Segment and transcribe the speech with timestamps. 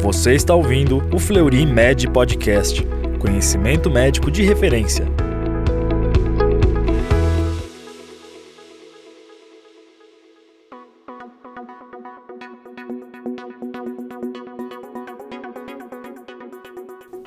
[0.00, 2.86] Você está ouvindo o Fleury Med Podcast.
[3.18, 5.04] Conhecimento médico de referência.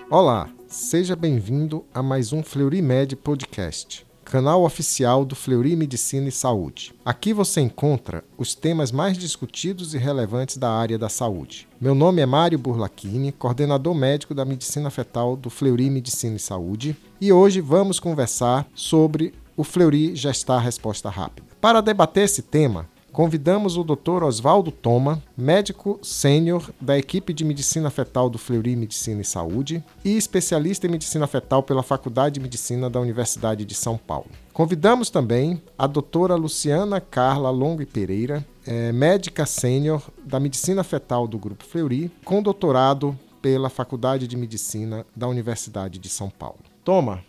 [0.09, 6.31] Olá, seja bem-vindo a mais um Fleury Med Podcast canal oficial do Fleury Medicina e
[6.31, 6.93] Saúde.
[7.03, 11.67] Aqui você encontra os temas mais discutidos e relevantes da área da saúde.
[11.81, 16.95] Meu nome é Mário Burlachini, coordenador médico da medicina fetal do Fleury Medicina e Saúde,
[17.19, 21.49] e hoje vamos conversar sobre o Fleury Gestar Resposta Rápida.
[21.59, 24.23] Para debater esse tema, convidamos o Dr.
[24.23, 30.15] Oswaldo Toma, médico sênior da equipe de medicina fetal do Fleury Medicina e Saúde e
[30.15, 34.27] especialista em medicina fetal pela Faculdade de Medicina da Universidade de São Paulo.
[34.53, 41.37] Convidamos também a doutora Luciana Carla Longo Pereira, é, médica sênior da medicina fetal do
[41.37, 46.59] Grupo Fleury, com doutorado pela Faculdade de Medicina da Universidade de São Paulo.
[46.83, 47.23] Toma,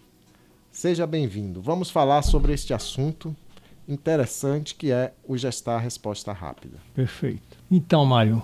[0.70, 1.61] seja bem-vindo.
[1.62, 3.34] Vamos falar sobre este assunto
[3.88, 6.78] interessante que é o gestar resposta rápida.
[6.94, 7.42] Perfeito.
[7.70, 8.42] Então, Mário,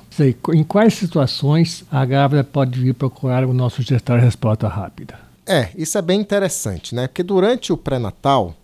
[0.54, 5.18] em quais situações a grávida pode vir procurar o nosso gestar resposta rápida?
[5.46, 7.06] É, isso é bem interessante, né?
[7.06, 8.54] Porque durante o pré-natal,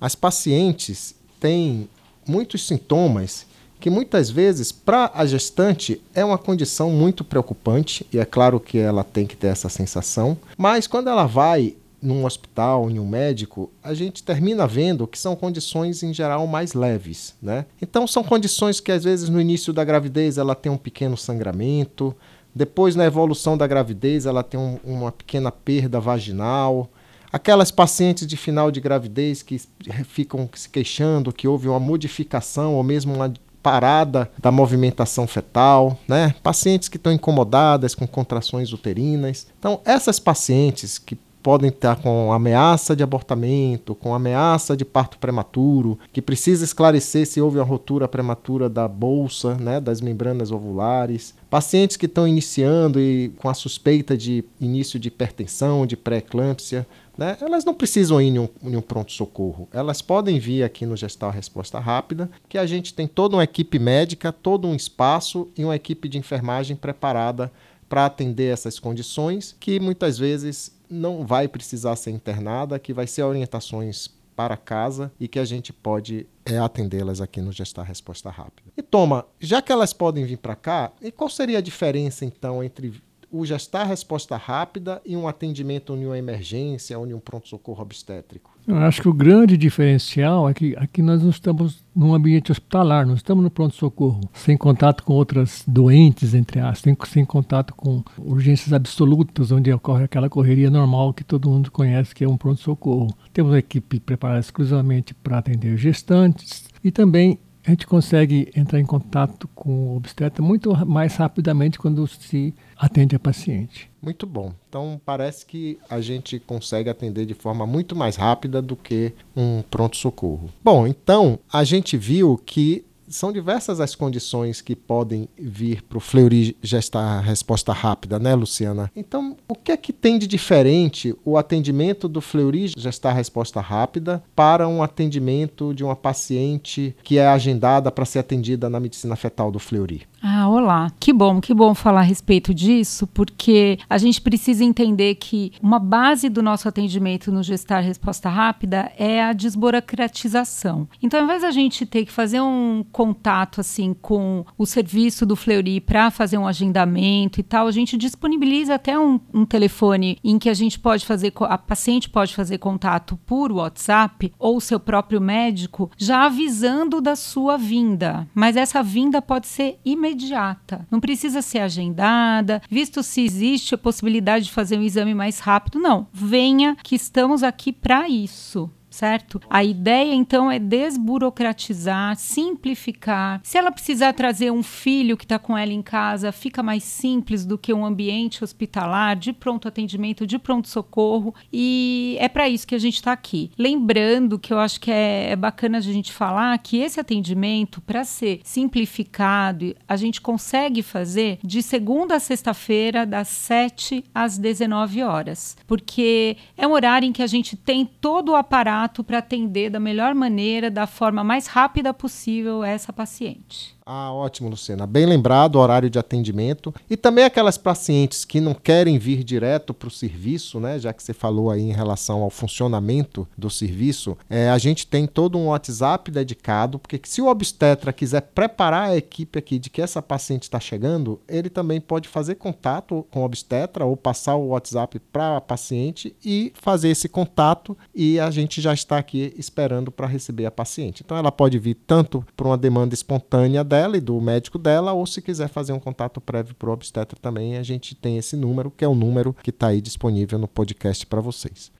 [0.00, 1.88] as pacientes têm
[2.26, 3.46] muitos sintomas
[3.80, 8.78] que muitas vezes para a gestante é uma condição muito preocupante e é claro que
[8.78, 13.70] ela tem que ter essa sensação, mas quando ela vai num hospital, em um médico,
[13.82, 17.66] a gente termina vendo que são condições em geral mais leves, né?
[17.82, 22.14] Então são condições que às vezes no início da gravidez ela tem um pequeno sangramento,
[22.54, 26.88] depois na evolução da gravidez ela tem um, uma pequena perda vaginal,
[27.32, 29.60] aquelas pacientes de final de gravidez que
[30.04, 33.32] ficam se queixando que houve uma modificação ou mesmo uma
[33.62, 36.34] parada da movimentação fetal, né?
[36.42, 39.46] Pacientes que estão incomodadas com contrações uterinas.
[39.58, 45.98] Então, essas pacientes que podem estar com ameaça de abortamento, com ameaça de parto prematuro,
[46.12, 51.34] que precisa esclarecer se houve uma rotura prematura da bolsa, né, das membranas ovulares.
[51.48, 57.36] Pacientes que estão iniciando e com a suspeita de início de hipertensão, de pré-eclâmpsia, né,
[57.40, 59.68] elas não precisam ir em um, um pronto-socorro.
[59.72, 63.78] Elas podem vir aqui no Gestal Resposta Rápida, que a gente tem toda uma equipe
[63.78, 67.50] médica, todo um espaço e uma equipe de enfermagem preparada
[67.88, 73.22] para atender essas condições, que muitas vezes não vai precisar ser internada, que vai ser
[73.22, 78.70] orientações para casa e que a gente pode é, atendê-las aqui no Gestar Resposta Rápida.
[78.76, 82.62] E toma, já que elas podem vir para cá, e qual seria a diferença então
[82.62, 83.02] entre
[83.44, 88.56] gestar resposta rápida e um atendimento em uma emergência ou em um pronto-socorro obstétrico?
[88.66, 93.06] Eu acho que o grande diferencial é que aqui nós não estamos num ambiente hospitalar,
[93.06, 98.02] nós estamos no pronto-socorro, sem contato com outras doentes, entre aspas, sem, sem contato com
[98.18, 103.14] urgências absolutas, onde ocorre aquela correria normal que todo mundo conhece, que é um pronto-socorro.
[103.32, 108.86] Temos uma equipe preparada exclusivamente para atender gestantes e também a gente consegue entrar em
[108.86, 113.90] contato com o obstetra muito mais rapidamente quando se atende a paciente.
[114.00, 114.52] Muito bom.
[114.68, 119.62] Então parece que a gente consegue atender de forma muito mais rápida do que um
[119.62, 120.48] pronto-socorro.
[120.62, 126.00] Bom, então a gente viu que são diversas as condições que podem vir para o
[126.00, 128.90] Fleury gestar resposta rápida, né, Luciana?
[128.94, 134.22] Então, o que é que tem de diferente o atendimento do Fleury gestar resposta rápida
[134.36, 139.50] para um atendimento de uma paciente que é agendada para ser atendida na medicina fetal
[139.50, 140.02] do Fleury?
[140.20, 140.90] Ah, olá.
[140.98, 145.78] Que bom, que bom falar a respeito disso, porque a gente precisa entender que uma
[145.78, 150.88] base do nosso atendimento no Gestar Resposta Rápida é a desburocratização.
[151.00, 155.36] Então, ao invés da gente ter que fazer um contato assim com o serviço do
[155.36, 160.36] Fleury para fazer um agendamento e tal, a gente disponibiliza até um, um telefone em
[160.36, 165.20] que a gente pode fazer, a paciente pode fazer contato por WhatsApp ou seu próprio
[165.20, 168.26] médico, já avisando da sua vinda.
[168.34, 170.86] Mas essa vinda pode ser imediata imediata.
[170.90, 175.78] Não precisa ser agendada, visto se existe a possibilidade de fazer um exame mais rápido.
[175.78, 179.40] Não, venha que estamos aqui para isso certo?
[179.48, 183.40] A ideia então é desburocratizar, simplificar.
[183.42, 187.44] Se ela precisar trazer um filho que está com ela em casa, fica mais simples
[187.44, 191.34] do que um ambiente hospitalar de pronto atendimento, de pronto socorro.
[191.52, 193.50] E é para isso que a gente está aqui.
[193.58, 198.04] Lembrando que eu acho que é, é bacana a gente falar que esse atendimento, para
[198.04, 205.56] ser simplificado, a gente consegue fazer de segunda a sexta-feira, das 7 às 19 horas,
[205.66, 209.80] porque é um horário em que a gente tem todo o aparato para atender da
[209.80, 213.77] melhor maneira, da forma mais rápida possível essa paciente.
[213.90, 214.86] Ah, ótimo, Luciana.
[214.86, 216.74] Bem lembrado horário de atendimento.
[216.90, 220.78] E também aquelas pacientes que não querem vir direto para o serviço, né?
[220.78, 225.06] Já que você falou aí em relação ao funcionamento do serviço, é, a gente tem
[225.06, 229.80] todo um WhatsApp dedicado, porque se o obstetra quiser preparar a equipe aqui de que
[229.80, 234.48] essa paciente está chegando, ele também pode fazer contato com o obstetra ou passar o
[234.48, 239.90] WhatsApp para a paciente e fazer esse contato e a gente já está aqui esperando
[239.90, 241.02] para receber a paciente.
[241.02, 245.06] Então ela pode vir tanto por uma demanda espontânea dela e do médico dela, ou
[245.06, 248.72] se quiser fazer um contato prévio para o obstetra também, a gente tem esse número,
[248.72, 251.70] que é o número que está aí disponível no podcast para vocês.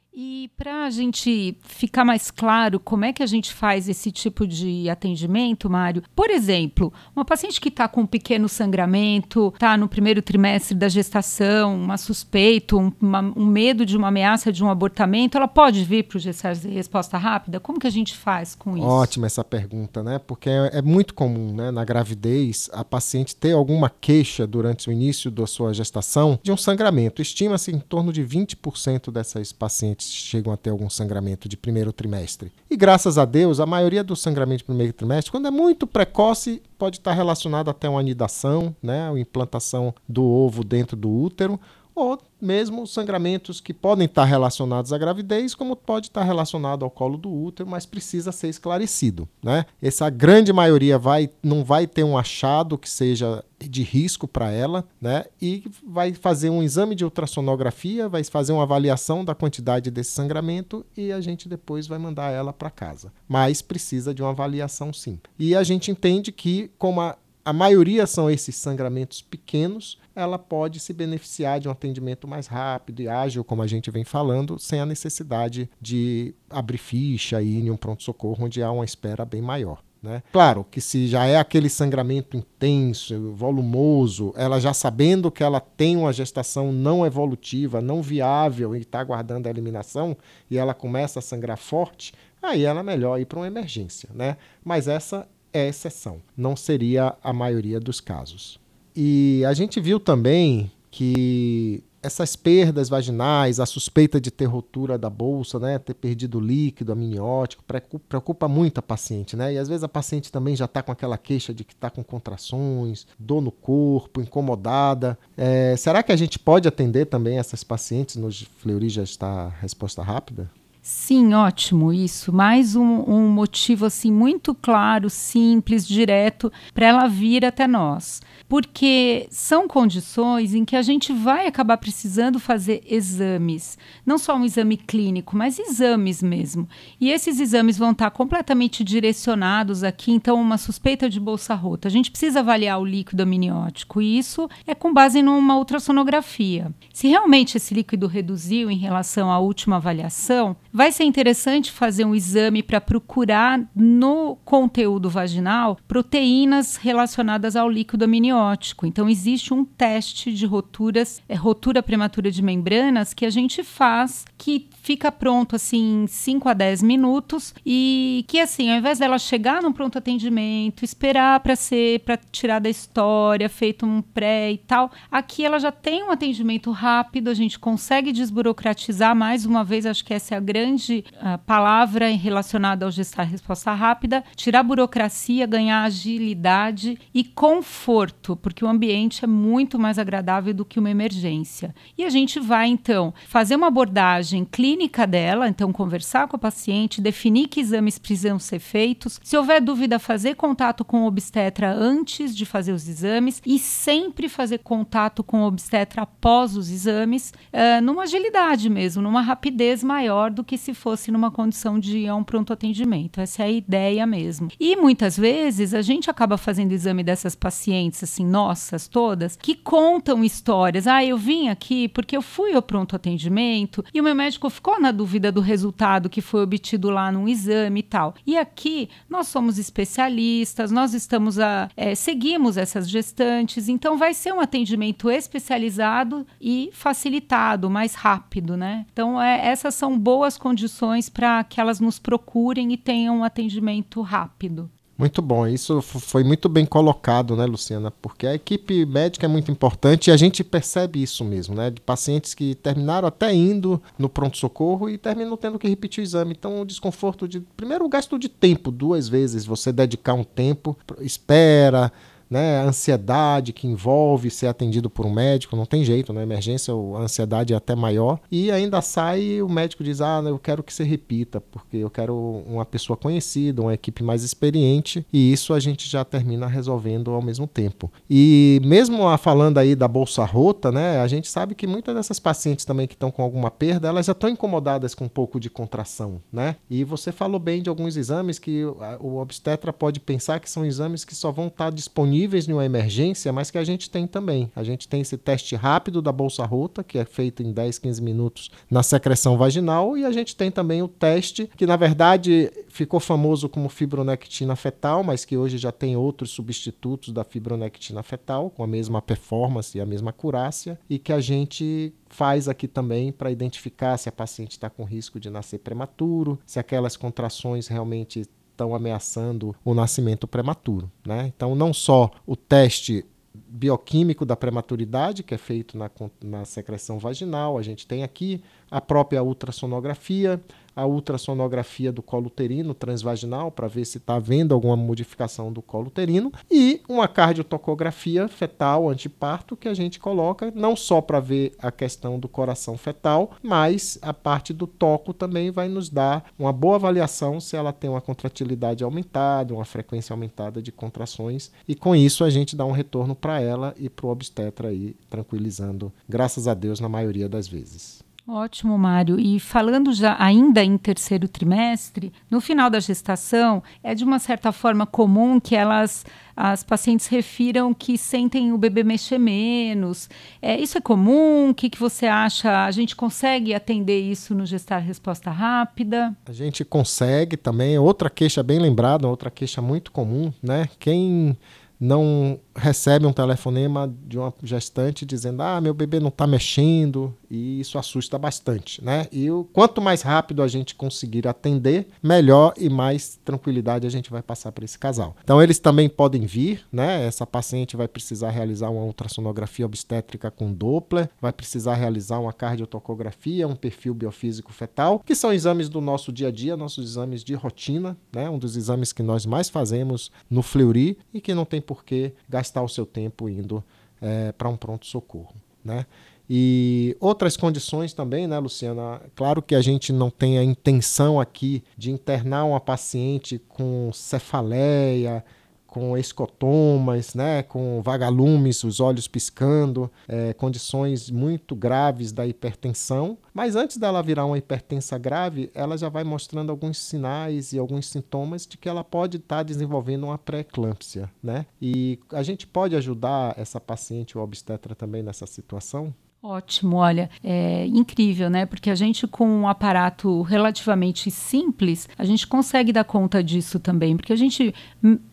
[0.48, 4.46] E para a gente ficar mais claro como é que a gente faz esse tipo
[4.46, 9.88] de atendimento, Mário, por exemplo, uma paciente que está com um pequeno sangramento, está no
[9.88, 14.70] primeiro trimestre da gestação, uma suspeita, um, uma, um, medo de uma ameaça de um
[14.70, 17.60] abortamento, ela pode vir para o de resposta rápida?
[17.60, 18.86] Como que a gente faz com isso?
[18.86, 20.18] Ótima essa pergunta, né?
[20.18, 24.92] Porque é, é muito comum, né, na gravidez, a paciente ter alguma queixa durante o
[24.92, 27.20] início da sua gestação de um sangramento.
[27.20, 32.52] Estima-se em torno de 20% dessas pacientes chegam a ter algum sangramento de primeiro trimestre.
[32.70, 36.62] E graças a Deus, a maioria do sangramento de primeiro trimestre, quando é muito precoce,
[36.78, 41.60] pode estar relacionado até uma anidação, né, a implantação do ovo dentro do útero,
[41.98, 47.18] ou mesmo sangramentos que podem estar relacionados à gravidez, como pode estar relacionado ao colo
[47.18, 49.28] do útero, mas precisa ser esclarecido.
[49.42, 49.66] Né?
[49.82, 54.84] Essa grande maioria vai, não vai ter um achado que seja de risco para ela,
[55.00, 55.24] né?
[55.42, 60.86] E vai fazer um exame de ultrassonografia, vai fazer uma avaliação da quantidade desse sangramento
[60.96, 63.12] e a gente depois vai mandar ela para casa.
[63.26, 65.18] Mas precisa de uma avaliação sim.
[65.36, 67.16] E a gente entende que, como a
[67.48, 73.00] a maioria são esses sangramentos pequenos, ela pode se beneficiar de um atendimento mais rápido
[73.00, 77.64] e ágil, como a gente vem falando, sem a necessidade de abrir ficha e ir
[77.64, 79.82] em um pronto-socorro onde há uma espera bem maior.
[80.02, 80.22] Né?
[80.30, 85.96] Claro que se já é aquele sangramento intenso, volumoso, ela já sabendo que ela tem
[85.96, 90.14] uma gestação não evolutiva, não viável e está aguardando a eliminação,
[90.50, 92.12] e ela começa a sangrar forte,
[92.42, 94.10] aí ela é melhor ir para uma emergência.
[94.14, 94.36] Né?
[94.62, 98.60] Mas essa é exceção, não seria a maioria dos casos.
[98.94, 105.10] E a gente viu também que essas perdas vaginais, a suspeita de ter rotura da
[105.10, 107.64] bolsa, né, ter perdido líquido amniótico,
[108.08, 109.54] preocupa muito a paciente, né?
[109.54, 112.02] E às vezes a paciente também já está com aquela queixa de que está com
[112.04, 115.18] contrações, dor no corpo, incomodada.
[115.36, 120.02] É, será que a gente pode atender também essas pacientes no Fleury já está resposta
[120.02, 120.50] rápida?
[120.90, 122.32] Sim, ótimo isso.
[122.32, 129.26] Mais um, um motivo assim muito claro, simples, direto para ela vir até nós, porque
[129.30, 133.76] são condições em que a gente vai acabar precisando fazer exames,
[134.06, 136.66] não só um exame clínico, mas exames mesmo.
[136.98, 141.88] E esses exames vão estar completamente direcionados aqui, então uma suspeita de bolsa rota.
[141.88, 146.72] A gente precisa avaliar o líquido amniótico e isso é com base numa ultrassonografia.
[146.94, 152.14] Se realmente esse líquido reduziu em relação à última avaliação, vai ser interessante fazer um
[152.14, 158.86] exame para procurar no conteúdo vaginal proteínas relacionadas ao líquido amniótico.
[158.86, 164.24] Então, existe um teste de roturas, é, rotura prematura de membranas, que a gente faz,
[164.38, 169.18] que fica pronto assim em 5 a 10 minutos e que assim, ao invés dela
[169.18, 174.58] chegar num pronto atendimento, esperar para ser para tirar da história, feito um pré e
[174.58, 179.84] tal, aqui ela já tem um atendimento rápido, a gente consegue desburocratizar mais uma vez,
[179.84, 185.46] acho que essa é a grande uh, palavra relacionada ao gestar resposta rápida, tirar burocracia,
[185.46, 191.74] ganhar agilidade e conforto, porque o ambiente é muito mais agradável do que uma emergência.
[191.96, 197.00] E a gente vai então fazer uma abordagem clínica dela, então conversar com a paciente,
[197.00, 202.36] definir que exames precisam ser feitos, se houver dúvida, fazer contato com o obstetra antes
[202.36, 207.82] de fazer os exames e sempre fazer contato com o obstetra após os exames, uh,
[207.82, 212.14] numa agilidade mesmo, numa rapidez maior do que se fosse numa condição de ir a
[212.14, 213.20] um pronto atendimento.
[213.20, 214.48] Essa é a ideia mesmo.
[214.58, 220.24] E muitas vezes a gente acaba fazendo exame dessas pacientes, assim, nossas todas, que contam
[220.24, 220.86] histórias.
[220.86, 224.80] Ah, eu vim aqui porque eu fui ao pronto atendimento e o meu médico ficou
[224.80, 228.14] na dúvida do resultado que foi obtido lá num exame e tal.
[228.26, 234.32] E aqui nós somos especialistas, nós estamos a é, seguimos essas gestantes, então vai ser
[234.32, 238.86] um atendimento especializado e facilitado, mais rápido, né?
[238.92, 244.00] Então é, essas são boas condições para que elas nos procurem e tenham um atendimento
[244.00, 244.70] rápido.
[244.98, 247.88] Muito bom, isso foi muito bem colocado, né, Luciana?
[247.88, 251.70] Porque a equipe médica é muito importante e a gente percebe isso mesmo, né?
[251.70, 256.34] De pacientes que terminaram até indo no pronto-socorro e terminam tendo que repetir o exame.
[256.36, 257.38] Então, o desconforto de.
[257.56, 261.92] Primeiro, o gasto de tempo, duas vezes, você dedicar um tempo, espera
[262.30, 266.26] né, ansiedade que envolve ser atendido por um médico, não tem jeito, na né?
[266.26, 270.62] emergência a ansiedade é até maior, e ainda sai o médico diz, ah, eu quero
[270.62, 272.14] que você repita, porque eu quero
[272.46, 277.22] uma pessoa conhecida, uma equipe mais experiente, e isso a gente já termina resolvendo ao
[277.22, 277.90] mesmo tempo.
[278.08, 282.64] E mesmo falando aí da bolsa rota, né, a gente sabe que muitas dessas pacientes
[282.64, 286.20] também que estão com alguma perda, elas já estão incomodadas com um pouco de contração,
[286.32, 288.64] né, e você falou bem de alguns exames que
[289.00, 292.64] o obstetra pode pensar que são exames que só vão estar disponíveis disponíveis em uma
[292.64, 294.50] emergência, mas que a gente tem também.
[294.56, 298.02] A gente tem esse teste rápido da bolsa rota, que é feito em 10, 15
[298.02, 302.98] minutos na secreção vaginal, e a gente tem também o teste, que na verdade ficou
[302.98, 308.64] famoso como fibronectina fetal, mas que hoje já tem outros substitutos da fibronectina fetal, com
[308.64, 313.30] a mesma performance e a mesma acurácia, e que a gente faz aqui também para
[313.30, 318.26] identificar se a paciente está com risco de nascer prematuro, se aquelas contrações realmente
[318.58, 320.90] estão ameaçando o nascimento prematuro.
[321.06, 321.32] Né?
[321.34, 325.88] Então, não só o teste bioquímico da prematuridade, que é feito na,
[326.22, 330.40] na secreção vaginal, a gente tem aqui a própria ultrassonografia,
[330.78, 335.88] a ultrassonografia do colo uterino transvaginal para ver se está havendo alguma modificação do colo
[335.88, 341.72] uterino e uma cardiotocografia fetal antiparto que a gente coloca não só para ver a
[341.72, 346.76] questão do coração fetal, mas a parte do toco também vai nos dar uma boa
[346.76, 352.22] avaliação se ela tem uma contratilidade aumentada, uma frequência aumentada de contrações e com isso
[352.22, 356.54] a gente dá um retorno para ela e para o obstetra aí tranquilizando, graças a
[356.54, 358.06] Deus na maioria das vezes.
[358.30, 359.18] Ótimo, Mário.
[359.18, 364.52] E falando já ainda em terceiro trimestre, no final da gestação, é de uma certa
[364.52, 366.04] forma comum que elas,
[366.36, 370.10] as pacientes refiram que sentem o bebê mexer menos.
[370.42, 371.48] É, isso é comum?
[371.48, 372.66] O que, que você acha?
[372.66, 376.14] A gente consegue atender isso no gestar resposta rápida?
[376.26, 377.78] A gente consegue também.
[377.78, 380.68] Outra queixa bem lembrada, outra queixa muito comum, né?
[380.78, 381.34] Quem
[381.80, 387.60] não recebe um telefonema de uma gestante dizendo: Ah, meu bebê não está mexendo, e
[387.60, 389.06] isso assusta bastante, né?
[389.12, 394.10] E o, quanto mais rápido a gente conseguir atender, melhor e mais tranquilidade a gente
[394.10, 395.16] vai passar para esse casal.
[395.22, 397.06] Então, eles também podem vir, né?
[397.06, 403.46] Essa paciente vai precisar realizar uma ultrassonografia obstétrica com Doppler, vai precisar realizar uma cardiotocografia,
[403.46, 407.34] um perfil biofísico fetal, que são exames do nosso dia a dia, nossos exames de
[407.34, 408.28] rotina, né?
[408.28, 412.12] Um dos exames que nós mais fazemos no Fleury e que não tem por que
[412.28, 413.62] gastar o seu tempo indo
[414.00, 415.34] é, para um pronto-socorro.
[415.64, 415.86] Né?
[416.30, 419.00] E outras condições também, né, Luciana?
[419.14, 425.24] Claro que a gente não tem a intenção aqui de internar uma paciente com cefaleia,
[425.68, 433.18] com escotomas, né, com vagalumes, os olhos piscando, é, condições muito graves da hipertensão.
[433.34, 437.86] Mas antes dela virar uma hipertensa grave, ela já vai mostrando alguns sinais e alguns
[437.86, 441.10] sintomas de que ela pode estar tá desenvolvendo uma pré-eclâmpsia.
[441.22, 441.44] Né?
[441.60, 445.94] E a gente pode ajudar essa paciente, o obstetra, também nessa situação?
[446.20, 448.44] Ótimo, olha, é incrível, né?
[448.44, 453.96] Porque a gente, com um aparato relativamente simples, a gente consegue dar conta disso também,
[453.96, 454.52] porque a gente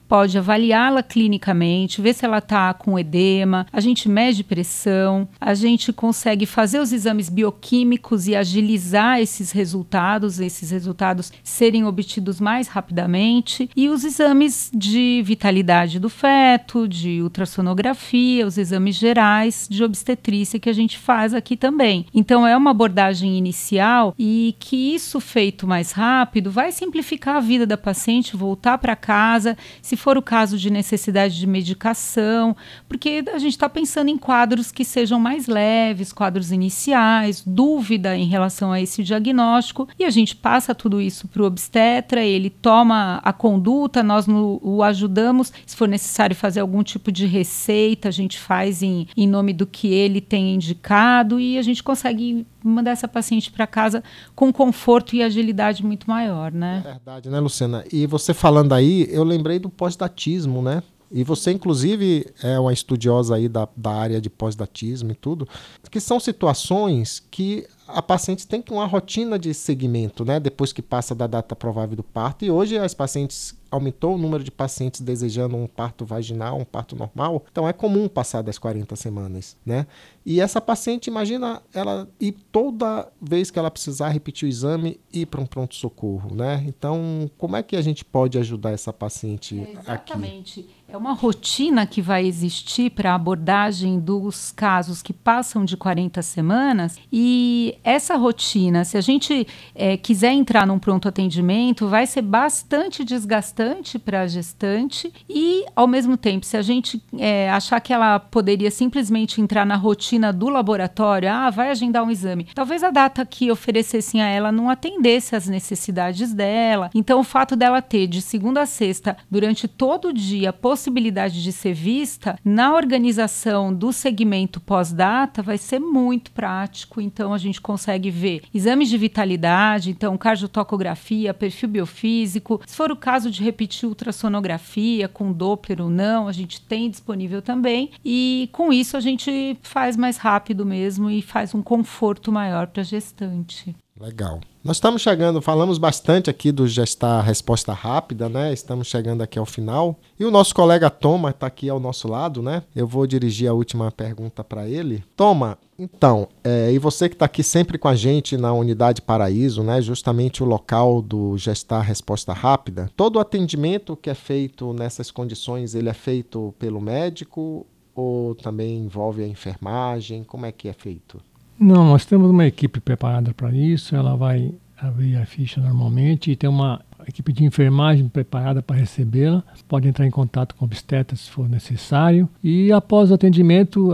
[0.08, 5.92] pode avaliá-la clinicamente, ver se ela está com edema, a gente mede pressão, a gente
[5.92, 13.70] consegue fazer os exames bioquímicos e agilizar esses resultados, esses resultados serem obtidos mais rapidamente,
[13.76, 20.70] e os exames de vitalidade do feto, de ultrassonografia, os exames gerais de obstetrícia que
[20.70, 22.06] a gente faz aqui também.
[22.14, 27.66] Então é uma abordagem inicial e que isso feito mais rápido vai simplificar a vida
[27.66, 32.54] da paciente, voltar para casa, se se for o caso de necessidade de medicação,
[32.88, 38.26] porque a gente está pensando em quadros que sejam mais leves, quadros iniciais, dúvida em
[38.26, 43.22] relação a esse diagnóstico, e a gente passa tudo isso para o obstetra, ele toma
[43.24, 48.12] a conduta, nós no, o ajudamos, se for necessário fazer algum tipo de receita, a
[48.12, 52.92] gente faz em, em nome do que ele tem indicado e a gente consegue mandar
[52.92, 54.04] essa paciente para casa
[54.36, 56.82] com conforto e agilidade muito maior, né?
[56.86, 57.84] É verdade, né, Luciana?
[57.92, 60.82] E você falando aí, eu lembrei do pós-datismo, né?
[61.12, 65.48] E você, inclusive, é uma estudiosa aí da, da área de pós-datismo e tudo,
[65.90, 70.40] que são situações que a paciente tem uma rotina de segmento, né?
[70.40, 72.44] Depois que passa da data provável do parto.
[72.44, 76.96] E hoje as pacientes aumentou o número de pacientes desejando um parto vaginal, um parto
[76.96, 77.44] normal.
[77.52, 79.86] Então é comum passar das 40 semanas, né?
[80.26, 85.28] E essa paciente, imagina ela ir toda vez que ela precisar repetir o exame ir
[85.28, 86.64] para um pronto socorro, né?
[86.68, 89.88] Então, como é que a gente pode ajudar essa paciente é, exatamente.
[89.92, 89.96] aqui?
[89.96, 90.76] Exatamente.
[90.96, 96.22] É uma rotina que vai existir para a abordagem dos casos que passam de 40
[96.22, 96.98] semanas.
[97.12, 103.04] E essa rotina, se a gente é, quiser entrar num pronto atendimento, vai ser bastante
[103.04, 105.12] desgastante para a gestante.
[105.28, 109.76] E, ao mesmo tempo, se a gente é, achar que ela poderia simplesmente entrar na
[109.76, 114.50] rotina do laboratório, ah, vai agendar um exame, talvez a data que oferecessem a ela
[114.50, 116.90] não atendesse às necessidades dela.
[116.96, 121.52] Então, o fato dela ter de segunda a sexta, durante todo o dia, possibilidade de
[121.52, 127.02] ser vista, na organização do segmento pós-data vai ser muito prático.
[127.02, 132.62] Então a gente consegue ver exames de vitalidade, então cardiotocografia, perfil biofísico.
[132.66, 137.42] Se for o caso de repetir ultrassonografia com Doppler ou não, a gente tem disponível
[137.42, 137.92] também.
[138.04, 142.82] E com isso a gente faz mais rápido mesmo e faz um conforto maior para
[142.82, 143.76] a gestante.
[144.00, 144.42] Legal.
[144.66, 148.52] Nós estamos chegando, falamos bastante aqui do gestar resposta rápida, né?
[148.52, 149.96] Estamos chegando aqui ao final.
[150.20, 152.64] E o nosso colega Toma está aqui ao nosso lado, né?
[152.76, 155.04] Eu vou dirigir a última pergunta para ele.
[155.16, 159.62] Toma, então, é, e você que está aqui sempre com a gente na Unidade Paraíso,
[159.62, 159.80] né?
[159.84, 162.90] Justamente o local do gestar resposta rápida.
[162.98, 168.80] Todo o atendimento que é feito nessas condições, ele é feito pelo médico ou também
[168.80, 170.24] envolve a enfermagem?
[170.24, 171.22] Como é que é feito?
[171.60, 173.96] Não, nós temos uma equipe preparada para isso.
[173.96, 179.44] Ela vai abrir a ficha normalmente e tem uma equipe de enfermagem preparada para recebê-la.
[179.68, 182.28] Pode entrar em contato com obstetra se for necessário.
[182.44, 183.92] E após o atendimento,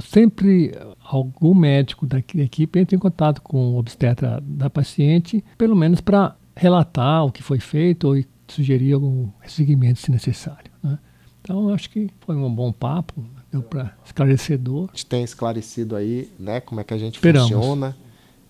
[0.00, 0.72] sempre
[1.02, 6.36] algum médico da equipe entra em contato com o obstetra da paciente, pelo menos para
[6.54, 10.70] relatar o que foi feito ou sugerir algum seguimento se necessário.
[10.82, 10.98] Né?
[11.40, 13.24] Então, acho que foi um bom papo.
[13.50, 14.84] Deu para esclarecedor.
[14.92, 17.50] A gente tem esclarecido aí, né, como é que a gente Esperamos.
[17.50, 17.96] funciona.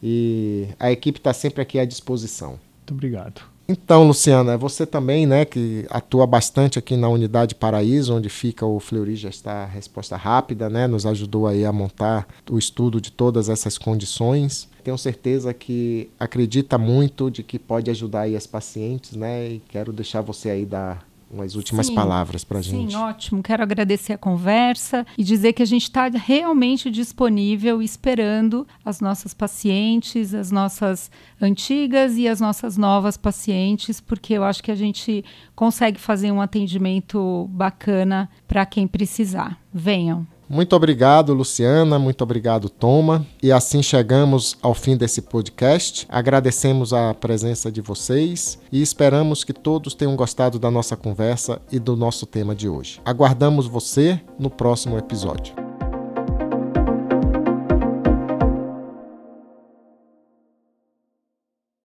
[0.02, 2.58] E a equipe está sempre aqui à disposição.
[2.78, 3.42] Muito obrigado.
[3.70, 8.80] Então, Luciana, você também, né, que atua bastante aqui na unidade Paraíso, onde fica o
[8.80, 13.50] Fleury já está resposta rápida, né, nos ajudou aí a montar o estudo de todas
[13.50, 14.68] essas condições.
[14.82, 19.92] Tenho certeza que acredita muito de que pode ajudar aí as pacientes, né, e quero
[19.92, 22.92] deixar você aí dar umas últimas sim, palavras para a gente.
[22.92, 23.42] Sim, ótimo.
[23.42, 29.34] Quero agradecer a conversa e dizer que a gente está realmente disponível esperando as nossas
[29.34, 31.10] pacientes, as nossas
[31.40, 36.40] antigas e as nossas novas pacientes, porque eu acho que a gente consegue fazer um
[36.40, 39.60] atendimento bacana para quem precisar.
[39.72, 40.26] Venham.
[40.48, 41.98] Muito obrigado, Luciana.
[41.98, 43.26] Muito obrigado, Toma.
[43.42, 46.06] E assim chegamos ao fim desse podcast.
[46.08, 51.78] Agradecemos a presença de vocês e esperamos que todos tenham gostado da nossa conversa e
[51.78, 53.00] do nosso tema de hoje.
[53.04, 55.67] Aguardamos você no próximo episódio.